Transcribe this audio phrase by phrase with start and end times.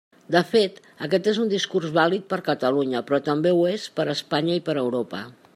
[0.35, 4.61] De fet, aquest és un discurs vàlid per Catalunya, però també ho és per Espanya
[4.63, 5.27] i per Europa.